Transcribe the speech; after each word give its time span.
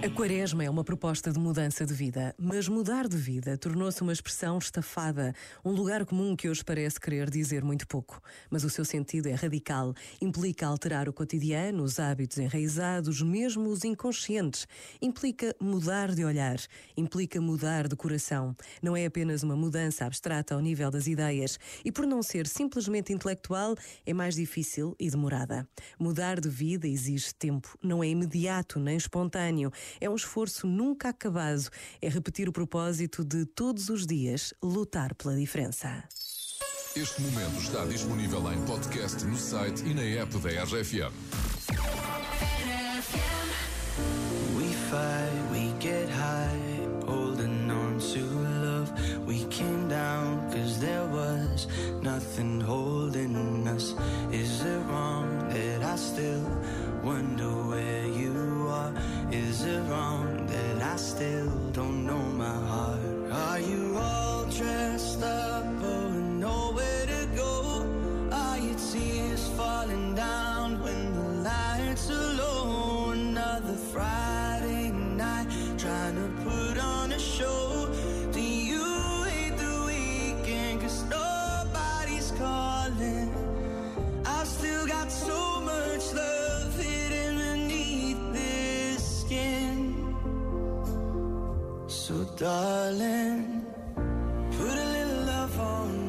A 0.00 0.08
quaresma 0.08 0.62
é 0.62 0.70
uma 0.70 0.84
proposta 0.84 1.32
de 1.32 1.40
mudança 1.40 1.84
de 1.84 1.92
vida, 1.92 2.32
mas 2.38 2.68
mudar 2.68 3.08
de 3.08 3.16
vida 3.16 3.58
tornou-se 3.58 4.00
uma 4.00 4.12
expressão 4.12 4.56
estafada, 4.56 5.34
um 5.64 5.72
lugar 5.72 6.06
comum 6.06 6.36
que 6.36 6.48
hoje 6.48 6.64
parece 6.64 7.00
querer 7.00 7.28
dizer 7.28 7.64
muito 7.64 7.84
pouco. 7.84 8.22
Mas 8.48 8.62
o 8.62 8.70
seu 8.70 8.84
sentido 8.84 9.26
é 9.26 9.34
radical, 9.34 9.92
implica 10.22 10.68
alterar 10.68 11.08
o 11.08 11.12
cotidiano, 11.12 11.82
os 11.82 11.98
hábitos 11.98 12.38
enraizados, 12.38 13.20
mesmo 13.20 13.68
os 13.70 13.82
inconscientes. 13.82 14.68
Implica 15.02 15.52
mudar 15.60 16.14
de 16.14 16.24
olhar, 16.24 16.58
implica 16.96 17.40
mudar 17.40 17.88
de 17.88 17.96
coração. 17.96 18.54
Não 18.80 18.96
é 18.96 19.04
apenas 19.04 19.42
uma 19.42 19.56
mudança 19.56 20.04
abstrata 20.04 20.54
ao 20.54 20.60
nível 20.60 20.92
das 20.92 21.08
ideias 21.08 21.58
e, 21.84 21.90
por 21.90 22.06
não 22.06 22.22
ser 22.22 22.46
simplesmente 22.46 23.12
intelectual, 23.12 23.74
é 24.06 24.14
mais 24.14 24.36
difícil 24.36 24.94
e 24.96 25.10
demorada. 25.10 25.68
Mudar 25.98 26.38
de 26.38 26.48
vida 26.48 26.86
exige 26.86 27.34
tempo, 27.34 27.76
não 27.82 28.02
é 28.02 28.06
imediato 28.06 28.78
nem 28.78 28.96
espontâneo 28.96 29.72
é 30.00 30.08
um 30.08 30.14
esforço 30.14 30.66
nunca 30.66 31.08
acabado. 31.08 31.68
É 32.00 32.08
repetir 32.08 32.48
o 32.48 32.52
propósito 32.52 33.24
de 33.24 33.44
todos 33.46 33.88
os 33.88 34.06
dias 34.06 34.52
lutar 34.62 35.14
pela 35.14 35.36
diferença. 35.36 36.04
Este 36.96 37.20
momento 37.20 37.60
está 37.60 37.84
disponível 37.84 38.52
em 38.52 38.60
podcast 38.64 39.24
no 39.24 39.36
site 39.36 39.84
e 39.84 39.94
na 39.94 40.02
app 40.02 40.36
da 40.38 40.64
RFM. 40.64 41.12
We 44.56 44.72
fight, 44.90 45.52
we 45.52 45.72
get 45.80 46.08
high, 46.08 46.58
was 51.58 51.66
nothing 52.02 52.60
holding 52.60 53.66
us. 53.66 53.94
Is 54.30 54.64
it 54.64 54.78
wrong 54.86 55.48
that 55.48 55.82
I 55.82 55.96
still 55.96 56.44
wonder 57.02 57.50
where 57.70 58.06
you 58.06 58.66
are? 58.68 58.92
Is 59.32 59.64
it 59.64 59.80
wrong 59.90 60.46
that 60.46 60.67
darling, 92.38 93.66
put 94.52 94.78
a 94.78 94.88
little 94.92 95.24
love 95.24 95.60
on 95.60 96.07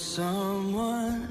someone 0.00 1.29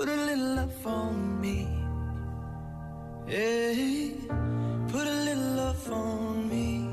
Put 0.00 0.08
a 0.08 0.16
little 0.16 0.54
love 0.56 0.86
on 0.86 1.40
me. 1.42 1.68
Yeah, 3.28 3.74
put 4.88 5.06
a 5.06 5.16
little 5.26 5.50
love 5.60 5.92
on 5.92 6.48
me. 6.48 6.88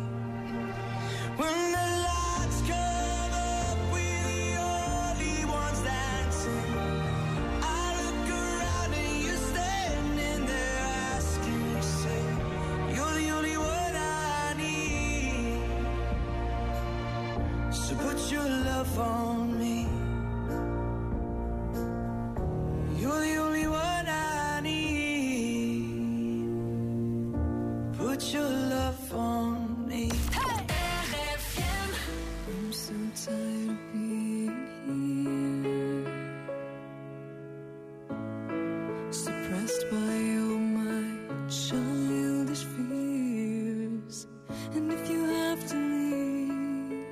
When 1.38 1.72
the 1.72 1.88
lights 2.08 2.60
come 2.68 3.32
up, 3.32 3.78
we're 3.94 4.24
the 4.34 4.60
only 4.60 5.40
ones 5.46 5.80
dancing. 5.88 6.72
I 7.64 7.96
look 8.02 8.28
around 8.42 8.92
and 8.94 9.24
you're 9.24 9.44
standing 9.54 10.46
there 10.46 10.80
asking 11.16 11.62
me, 11.76 11.82
say, 11.82 12.24
You're 12.94 13.16
the 13.22 13.30
only 13.38 13.58
one 13.58 13.96
I 13.96 14.54
need. 14.58 15.64
So 17.74 17.96
put 17.96 18.20
your 18.30 18.50
love 18.50 19.00
on 19.00 19.58
me. 19.58 20.07
Put 28.18 28.34
your 28.34 28.50
love 28.50 29.14
on 29.14 29.88
me. 29.88 30.10
I'm 32.48 32.74
so 32.74 32.94
tired 33.14 33.70
of 33.70 33.78
being 33.94 34.58
here, 34.88 36.14
suppressed 39.12 39.86
by 39.92 39.98
all 40.42 40.58
my 40.80 41.04
childish 41.48 42.64
fears. 42.64 44.26
And 44.74 44.92
if 44.92 45.08
you 45.12 45.24
have 45.26 45.62
to 45.68 45.76
leave, 45.76 47.06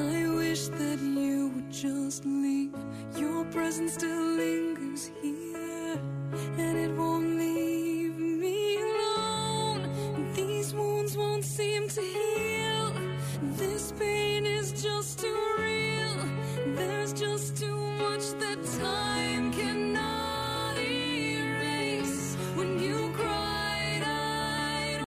I 0.00 0.26
wish 0.34 0.66
that 0.66 0.98
you 0.98 1.52
would 1.54 1.70
just 1.70 2.24
leave. 2.24 2.74
Your 3.16 3.44
presence 3.52 3.92
still 3.94 4.21
pain 11.94 12.41